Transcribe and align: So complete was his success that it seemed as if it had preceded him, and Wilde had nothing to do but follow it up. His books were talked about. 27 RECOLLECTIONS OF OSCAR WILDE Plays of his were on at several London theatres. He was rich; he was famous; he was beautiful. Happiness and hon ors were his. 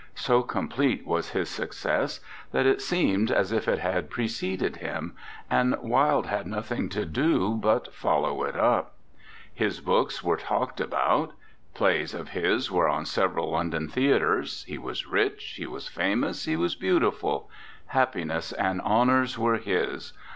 So 0.15 0.41
complete 0.41 1.05
was 1.05 1.29
his 1.29 1.47
success 1.47 2.21
that 2.53 2.65
it 2.65 2.81
seemed 2.81 3.29
as 3.29 3.51
if 3.51 3.67
it 3.67 3.77
had 3.77 4.09
preceded 4.09 4.77
him, 4.77 5.13
and 5.47 5.75
Wilde 5.79 6.25
had 6.25 6.47
nothing 6.47 6.89
to 6.89 7.05
do 7.05 7.53
but 7.53 7.93
follow 7.93 8.41
it 8.45 8.55
up. 8.55 8.93
His 9.53 9.79
books 9.79 10.23
were 10.23 10.37
talked 10.37 10.81
about. 10.81 11.33
27 11.75 11.75
RECOLLECTIONS 11.85 12.13
OF 12.15 12.17
OSCAR 12.19 12.19
WILDE 12.19 12.19
Plays 12.19 12.19
of 12.19 12.51
his 12.51 12.71
were 12.71 12.89
on 12.89 13.01
at 13.01 13.07
several 13.09 13.51
London 13.51 13.87
theatres. 13.89 14.63
He 14.63 14.77
was 14.79 15.05
rich; 15.05 15.43
he 15.57 15.67
was 15.67 15.87
famous; 15.87 16.45
he 16.45 16.55
was 16.55 16.73
beautiful. 16.73 17.51
Happiness 17.85 18.53
and 18.53 18.81
hon 18.81 19.11
ors 19.11 19.37
were 19.37 19.57
his. 19.59 20.13